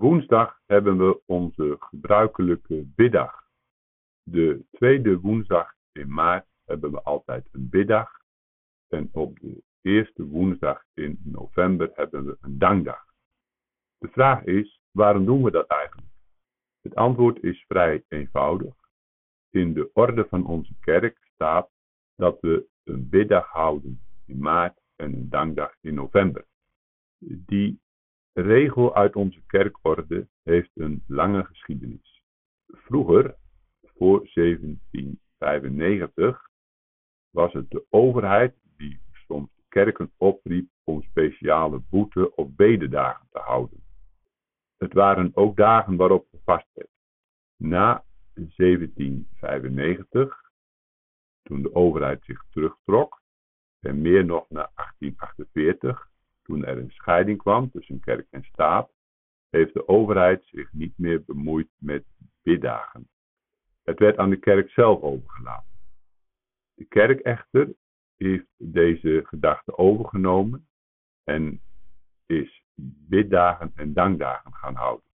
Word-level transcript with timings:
woensdag 0.00 0.60
hebben 0.66 0.98
we 0.98 1.20
onze 1.26 1.76
gebruikelijke 1.78 2.84
biddag. 2.94 3.48
De 4.22 4.64
tweede 4.70 5.18
woensdag 5.18 5.74
in 5.92 6.12
maart 6.12 6.46
hebben 6.64 6.90
we 6.90 7.02
altijd 7.02 7.48
een 7.52 7.68
biddag. 7.68 8.10
En 8.88 9.08
op 9.12 9.40
de 9.40 9.62
eerste 9.80 10.26
woensdag 10.26 10.84
in 10.94 11.20
november 11.24 11.90
hebben 11.94 12.24
we 12.24 12.36
een 12.40 12.58
dankdag. 12.58 13.04
De 13.98 14.08
vraag 14.08 14.44
is, 14.44 14.80
waarom 14.90 15.24
doen 15.24 15.42
we 15.42 15.50
dat 15.50 15.66
eigenlijk? 15.66 16.08
Het 16.80 16.94
antwoord 16.94 17.42
is 17.42 17.64
vrij 17.68 18.04
eenvoudig. 18.08 18.74
In 19.50 19.72
de 19.74 19.90
orde 19.92 20.26
van 20.28 20.46
onze 20.46 20.74
kerk 20.80 21.18
staat 21.34 21.70
dat 22.16 22.40
we 22.40 22.66
een 22.84 23.08
biddag 23.08 23.46
houden 23.46 24.00
in 24.26 24.38
maart 24.38 24.80
en 24.96 25.12
een 25.12 25.28
dankdag 25.28 25.74
in 25.80 25.94
november. 25.94 26.44
Die 27.18 27.80
regel 28.40 28.94
uit 28.94 29.16
onze 29.16 29.40
kerkorde 29.46 30.28
heeft 30.42 30.70
een 30.74 31.04
lange 31.06 31.44
geschiedenis. 31.44 32.22
Vroeger, 32.66 33.36
voor 33.82 34.28
1795, 34.34 36.48
was 37.30 37.52
het 37.52 37.70
de 37.70 37.84
overheid 37.90 38.54
die 38.76 39.00
soms 39.26 39.50
de 39.54 39.62
kerken 39.68 40.12
opriep 40.16 40.68
om 40.84 41.02
speciale 41.02 41.78
boete- 41.78 42.34
of 42.34 42.54
bededagen 42.54 43.26
te 43.30 43.38
houden. 43.38 43.84
Het 44.76 44.92
waren 44.92 45.30
ook 45.34 45.56
dagen 45.56 45.96
waarop 45.96 46.26
gevast 46.30 46.66
werd. 46.72 46.90
Na 47.56 48.04
1795, 48.34 50.50
toen 51.42 51.62
de 51.62 51.74
overheid 51.74 52.24
zich 52.24 52.44
terugtrok, 52.50 53.22
en 53.80 54.00
meer 54.00 54.24
nog 54.24 54.48
na 54.48 54.70
1848, 54.74 56.09
toen 56.42 56.64
er 56.64 56.78
een 56.78 56.90
scheiding 56.90 57.38
kwam 57.38 57.70
tussen 57.70 58.00
kerk 58.00 58.26
en 58.30 58.44
staat, 58.44 58.90
heeft 59.50 59.74
de 59.74 59.88
overheid 59.88 60.44
zich 60.44 60.72
niet 60.72 60.98
meer 60.98 61.24
bemoeid 61.24 61.68
met 61.78 62.04
biddagen. 62.42 63.08
Het 63.82 63.98
werd 63.98 64.18
aan 64.18 64.30
de 64.30 64.36
kerk 64.36 64.70
zelf 64.70 65.00
overgelaten. 65.00 65.78
De 66.74 66.84
kerk 66.84 67.20
echter 67.20 67.74
heeft 68.16 68.46
deze 68.56 69.22
gedachte 69.24 69.76
overgenomen 69.76 70.68
en 71.24 71.60
is 72.26 72.62
biddagen 73.08 73.72
en 73.74 73.92
dankdagen 73.92 74.54
gaan 74.54 74.74
houden. 74.74 75.08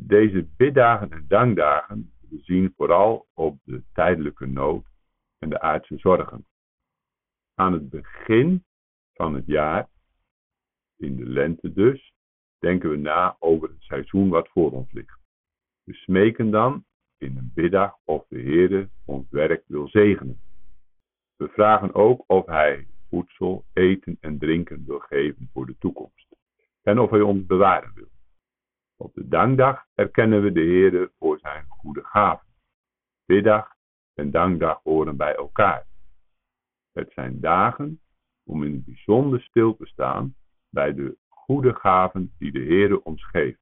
Deze 0.00 0.48
biddagen 0.56 1.10
en 1.10 1.24
dankdagen 1.28 2.12
zien 2.30 2.72
vooral 2.76 3.26
op 3.34 3.58
de 3.64 3.82
tijdelijke 3.92 4.46
nood 4.46 4.86
en 5.38 5.48
de 5.48 5.60
aardse 5.60 5.98
zorgen. 5.98 6.46
Aan 7.54 7.72
het 7.72 7.90
begin 7.90 8.64
van 9.14 9.34
het 9.34 9.46
jaar, 9.46 9.88
in 10.96 11.16
de 11.16 11.26
lente 11.26 11.72
dus, 11.72 12.12
denken 12.58 12.90
we 12.90 12.96
na 12.96 13.36
over 13.38 13.68
het 13.68 13.82
seizoen 13.82 14.28
wat 14.28 14.48
voor 14.48 14.70
ons 14.70 14.92
ligt. 14.92 15.18
We 15.82 15.92
smeken 15.94 16.50
dan 16.50 16.84
in 17.16 17.36
een 17.36 17.50
biddag 17.54 17.98
of 18.04 18.26
de 18.28 18.40
Heere 18.40 18.88
ons 19.04 19.30
werk 19.30 19.64
wil 19.66 19.88
zegenen. 19.88 20.40
We 21.36 21.48
vragen 21.48 21.94
ook 21.94 22.24
of 22.26 22.46
Hij 22.46 22.86
voedsel, 23.08 23.64
eten 23.72 24.16
en 24.20 24.38
drinken 24.38 24.84
wil 24.86 24.98
geven 24.98 25.50
voor 25.52 25.66
de 25.66 25.78
toekomst. 25.78 26.36
En 26.82 26.98
of 26.98 27.10
Hij 27.10 27.20
ons 27.20 27.46
bewaren 27.46 27.94
wil. 27.94 28.08
Op 28.96 29.14
de 29.14 29.28
dankdag 29.28 29.86
erkennen 29.94 30.42
we 30.42 30.52
de 30.52 30.60
Heere 30.60 31.12
voor 31.18 31.38
zijn 31.38 31.64
goede 31.68 32.04
gaven. 32.04 32.46
Biddag 33.24 33.74
en 34.14 34.30
dankdag 34.30 34.80
horen 34.82 35.16
bij 35.16 35.34
elkaar. 35.34 35.86
Het 36.92 37.12
zijn 37.12 37.40
dagen 37.40 38.00
om 38.44 38.62
in 38.62 38.84
bijzonder 38.84 39.42
stil 39.42 39.76
te 39.76 39.86
staan 39.86 40.34
bij 40.70 40.94
de 40.94 41.16
goede 41.28 41.74
gaven 41.74 42.34
die 42.38 42.52
de 42.52 42.64
Heere 42.64 43.04
ons 43.04 43.24
geeft. 43.24 43.60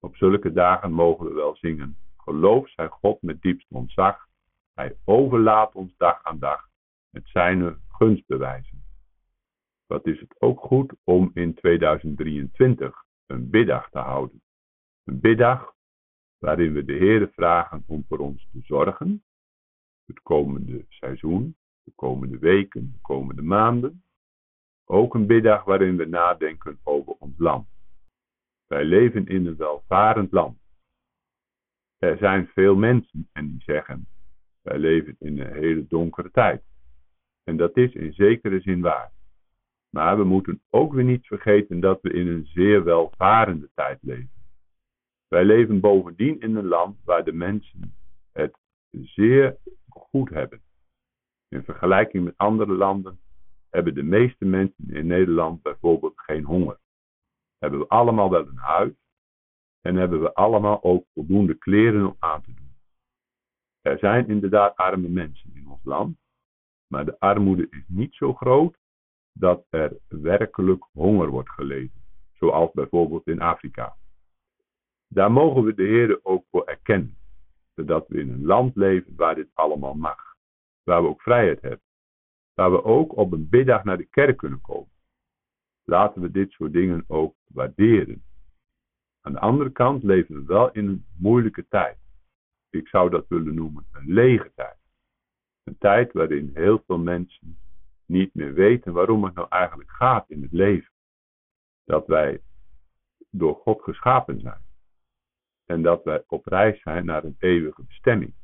Op 0.00 0.16
zulke 0.16 0.52
dagen 0.52 0.92
mogen 0.92 1.26
we 1.26 1.32
wel 1.32 1.56
zingen, 1.56 1.96
geloof 2.16 2.68
zij 2.70 2.88
God 2.88 3.22
met 3.22 3.42
diepst 3.42 3.66
ontzag. 3.70 4.28
Hij 4.74 4.96
overlaat 5.04 5.74
ons 5.74 5.96
dag 5.96 6.22
aan 6.22 6.38
dag 6.38 6.68
met 7.10 7.28
zijn 7.28 7.80
gunstbewijzen. 7.88 8.84
Wat 9.86 10.06
is 10.06 10.20
het 10.20 10.40
ook 10.40 10.60
goed 10.60 10.92
om 11.04 11.30
in 11.34 11.54
2023 11.54 13.04
een 13.26 13.50
biddag 13.50 13.90
te 13.90 13.98
houden. 13.98 14.42
Een 15.04 15.20
biddag 15.20 15.74
waarin 16.38 16.72
we 16.72 16.84
de 16.84 16.96
Heere 16.96 17.30
vragen 17.34 17.84
om 17.86 18.04
voor 18.08 18.18
ons 18.18 18.48
te 18.52 18.60
zorgen, 18.60 19.24
het 20.06 20.22
komende 20.22 20.84
seizoen, 20.88 21.56
de 21.82 21.92
komende 21.94 22.38
weken, 22.38 22.90
de 22.92 23.00
komende 23.00 23.42
maanden. 23.42 24.04
Ook 24.92 25.14
een 25.14 25.26
biddag 25.26 25.64
waarin 25.64 25.96
we 25.96 26.04
nadenken 26.04 26.78
over 26.82 27.12
ons 27.18 27.38
land. 27.38 27.68
Wij 28.66 28.84
leven 28.84 29.26
in 29.26 29.46
een 29.46 29.56
welvarend 29.56 30.32
land. 30.32 30.58
Er 31.98 32.16
zijn 32.16 32.46
veel 32.46 32.76
mensen 32.76 33.28
en 33.32 33.46
die 33.46 33.62
zeggen, 33.62 34.06
wij 34.62 34.78
leven 34.78 35.16
in 35.18 35.40
een 35.40 35.52
hele 35.52 35.86
donkere 35.86 36.30
tijd. 36.30 36.62
En 37.44 37.56
dat 37.56 37.76
is 37.76 37.92
in 37.92 38.12
zekere 38.12 38.60
zin 38.60 38.80
waar. 38.80 39.12
Maar 39.90 40.16
we 40.16 40.24
moeten 40.24 40.62
ook 40.70 40.92
weer 40.92 41.04
niet 41.04 41.26
vergeten 41.26 41.80
dat 41.80 42.00
we 42.02 42.12
in 42.12 42.28
een 42.28 42.46
zeer 42.46 42.84
welvarende 42.84 43.70
tijd 43.74 43.98
leven. 44.02 44.44
Wij 45.28 45.44
leven 45.44 45.80
bovendien 45.80 46.40
in 46.40 46.56
een 46.56 46.68
land 46.68 46.98
waar 47.04 47.24
de 47.24 47.32
mensen 47.32 47.94
het 48.32 48.56
zeer 48.90 49.56
goed 49.88 50.30
hebben. 50.30 50.60
In 51.48 51.64
vergelijking 51.64 52.24
met 52.24 52.36
andere 52.36 52.72
landen 52.72 53.20
hebben 53.70 53.94
de 53.94 54.02
meeste 54.02 54.44
mensen 54.44 54.90
in 54.90 55.06
Nederland 55.06 55.62
bijvoorbeeld 55.62 56.20
geen 56.20 56.44
honger. 56.44 56.78
Hebben 57.58 57.80
we 57.80 57.88
allemaal 57.88 58.30
wel 58.30 58.46
een 58.46 58.56
huis 58.56 58.92
en 59.80 59.96
hebben 59.96 60.20
we 60.20 60.34
allemaal 60.34 60.82
ook 60.82 61.06
voldoende 61.14 61.54
kleren 61.54 62.06
om 62.06 62.16
aan 62.18 62.42
te 62.42 62.54
doen. 62.54 62.76
Er 63.80 63.98
zijn 63.98 64.28
inderdaad 64.28 64.76
arme 64.76 65.08
mensen 65.08 65.54
in 65.54 65.68
ons 65.68 65.84
land, 65.84 66.18
maar 66.86 67.04
de 67.04 67.18
armoede 67.18 67.66
is 67.70 67.84
niet 67.86 68.14
zo 68.14 68.34
groot 68.34 68.78
dat 69.32 69.66
er 69.68 69.96
werkelijk 70.08 70.88
honger 70.92 71.28
wordt 71.28 71.50
geleden, 71.50 72.04
zoals 72.32 72.72
bijvoorbeeld 72.72 73.26
in 73.26 73.40
Afrika. 73.40 73.96
Daar 75.08 75.32
mogen 75.32 75.64
we 75.64 75.74
de 75.74 75.82
Heer 75.82 76.20
ook 76.22 76.44
voor 76.50 76.64
erkennen, 76.64 77.18
zodat 77.74 78.08
we 78.08 78.20
in 78.20 78.30
een 78.30 78.44
land 78.44 78.76
leven 78.76 79.16
waar 79.16 79.34
dit 79.34 79.50
allemaal 79.54 79.94
mag 79.94 80.30
waar 80.82 81.02
we 81.02 81.08
ook 81.08 81.22
vrijheid 81.22 81.60
hebben. 81.60 81.82
Waar 82.54 82.70
we 82.70 82.84
ook 82.84 83.16
op 83.16 83.32
een 83.32 83.48
biddag 83.48 83.84
naar 83.84 83.96
de 83.96 84.04
kerk 84.04 84.36
kunnen 84.36 84.60
komen. 84.60 84.92
Laten 85.84 86.22
we 86.22 86.30
dit 86.30 86.50
soort 86.50 86.72
dingen 86.72 87.04
ook 87.06 87.36
waarderen. 87.46 88.24
Aan 89.20 89.32
de 89.32 89.40
andere 89.40 89.70
kant 89.70 90.02
leven 90.02 90.34
we 90.34 90.44
wel 90.44 90.72
in 90.72 90.86
een 90.86 91.06
moeilijke 91.18 91.66
tijd. 91.68 91.98
Ik 92.70 92.88
zou 92.88 93.10
dat 93.10 93.28
willen 93.28 93.54
noemen 93.54 93.86
een 93.92 94.12
lege 94.12 94.52
tijd. 94.54 94.76
Een 95.64 95.78
tijd 95.78 96.12
waarin 96.12 96.50
heel 96.54 96.82
veel 96.86 96.98
mensen 96.98 97.58
niet 98.06 98.34
meer 98.34 98.54
weten 98.54 98.92
waarom 98.92 99.24
het 99.24 99.34
nou 99.34 99.46
eigenlijk 99.48 99.90
gaat 99.90 100.30
in 100.30 100.42
het 100.42 100.52
leven. 100.52 100.92
Dat 101.84 102.06
wij 102.06 102.42
door 103.30 103.54
God 103.54 103.82
geschapen 103.82 104.40
zijn. 104.40 104.62
En 105.64 105.82
dat 105.82 106.04
wij 106.04 106.24
op 106.26 106.46
reis 106.46 106.82
zijn 106.82 107.04
naar 107.04 107.24
een 107.24 107.36
eeuwige 107.38 107.82
bestemming 107.82 108.34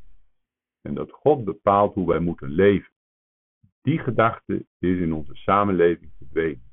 en 0.86 0.94
dat 0.94 1.10
God 1.10 1.44
bepaalt 1.44 1.94
hoe 1.94 2.06
wij 2.06 2.18
moeten 2.18 2.50
leven. 2.50 2.92
Die 3.86 3.98
gedachte 3.98 4.66
is 4.78 4.98
in 4.98 5.12
onze 5.12 5.34
samenleving 5.34 6.12
verdwenen. 6.16 6.70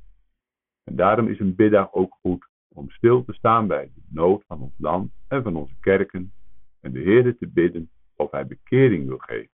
En 0.83 0.95
daarom 0.95 1.27
is 1.27 1.39
een 1.39 1.55
biddag 1.55 1.93
ook 1.93 2.17
goed 2.21 2.47
om 2.67 2.89
stil 2.89 3.23
te 3.23 3.33
staan 3.33 3.67
bij 3.67 3.91
de 3.95 4.01
nood 4.09 4.43
van 4.47 4.61
ons 4.61 4.73
land 4.77 5.11
en 5.27 5.43
van 5.43 5.55
onze 5.55 5.75
kerken 5.79 6.33
en 6.79 6.91
de 6.91 6.99
Heer 6.99 7.37
te 7.37 7.47
bidden 7.47 7.91
of 8.15 8.31
Hij 8.31 8.47
bekering 8.47 9.07
wil 9.07 9.17
geven, 9.17 9.51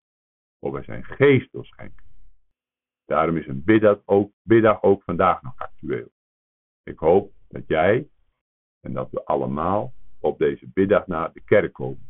of 0.59 0.73
Hij 0.73 0.83
zijn 0.83 1.03
geest 1.03 1.51
wil 1.51 1.63
schenken. 1.63 2.05
Daarom 3.05 3.37
is 3.37 3.47
een 3.47 4.01
ook, 4.05 4.31
biddag 4.41 4.81
ook 4.81 5.03
vandaag 5.03 5.41
nog 5.41 5.53
actueel. 5.57 6.09
Ik 6.83 6.99
hoop 6.99 7.31
dat 7.47 7.67
jij 7.67 8.09
en 8.79 8.93
dat 8.93 9.11
we 9.11 9.25
allemaal 9.25 9.93
op 10.19 10.37
deze 10.37 10.67
biddag 10.73 11.07
naar 11.07 11.33
de 11.33 11.41
kerk 11.41 11.73
komen 11.73 12.09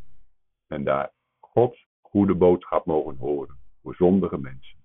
en 0.66 0.84
daar 0.84 1.12
Gods 1.40 1.86
goede 2.00 2.34
boodschap 2.34 2.86
mogen 2.86 3.16
horen 3.16 3.58
voor 3.82 3.94
zondige 3.94 4.38
mensen. 4.38 4.77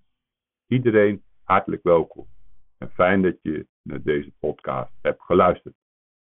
Iedereen 0.74 1.22
hartelijk 1.42 1.82
welkom 1.82 2.26
en 2.78 2.90
fijn 2.90 3.22
dat 3.22 3.36
je 3.42 3.66
naar 3.82 4.02
deze 4.02 4.32
podcast 4.38 4.92
hebt 5.02 5.22
geluisterd. 5.22 5.74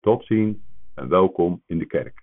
Tot 0.00 0.24
ziens 0.24 0.56
en 0.94 1.08
welkom 1.08 1.62
in 1.66 1.78
de 1.78 1.86
kerk. 1.86 2.22